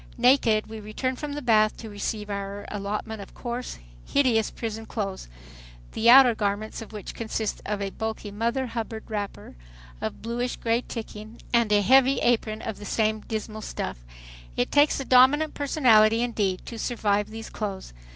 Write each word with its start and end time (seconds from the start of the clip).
Naked, 0.17 0.65
we 0.65 0.79
return 0.79 1.15
from 1.15 1.33
the 1.33 1.43
bath 1.43 1.77
to 1.77 1.87
receive 1.87 2.31
our 2.31 2.65
allotment 2.71 3.21
of 3.21 3.35
coarse, 3.35 3.77
hideous 4.03 4.49
prison 4.49 4.87
clothes, 4.87 5.27
the 5.91 6.09
outer 6.09 6.33
garments 6.33 6.81
of 6.81 6.91
which 6.91 7.13
consist 7.13 7.61
of 7.67 7.83
a 7.83 7.91
bulky 7.91 8.31
mother 8.31 8.65
hubbard 8.65 9.03
wrapper, 9.07 9.55
of 10.01 10.23
bluish 10.23 10.55
gray 10.55 10.81
ticking 10.81 11.39
and 11.53 11.71
a 11.71 11.83
heavy 11.83 12.17
apron 12.21 12.63
of 12.63 12.79
the 12.79 12.85
same 12.85 13.19
dismal 13.19 13.61
stuff. 13.61 14.03
It 14.57 14.71
takes 14.71 14.99
a 14.99 15.05
dominant 15.05 15.53
personality 15.53 16.23
indeed 16.23 16.65
to 16.65 16.79
survive 16.79 17.29
these 17.29 17.51
clothes. 17.51 17.93